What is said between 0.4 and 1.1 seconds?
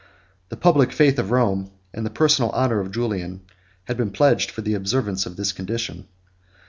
The public